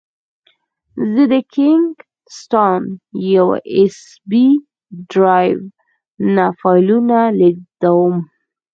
[1.13, 1.89] زه د کینګ
[2.37, 2.81] سټان
[3.35, 3.97] یو ایس
[4.29, 4.47] بي
[5.11, 5.59] ډرایو
[6.35, 8.15] نه فایلونه لېږدوم.